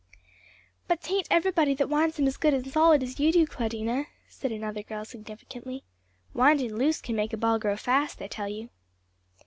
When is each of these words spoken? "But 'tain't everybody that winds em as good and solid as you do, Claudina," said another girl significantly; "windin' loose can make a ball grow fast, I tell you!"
"But 0.87 0.99
'tain't 0.99 1.27
everybody 1.29 1.75
that 1.75 1.87
winds 1.87 2.19
em 2.19 2.25
as 2.25 2.35
good 2.35 2.55
and 2.55 2.65
solid 2.65 3.03
as 3.03 3.19
you 3.19 3.31
do, 3.31 3.45
Claudina," 3.45 4.07
said 4.27 4.51
another 4.51 4.81
girl 4.81 5.05
significantly; 5.05 5.83
"windin' 6.33 6.75
loose 6.75 7.01
can 7.01 7.15
make 7.15 7.33
a 7.33 7.37
ball 7.37 7.59
grow 7.59 7.77
fast, 7.77 8.19
I 8.19 8.25
tell 8.27 8.47
you!" 8.49 8.69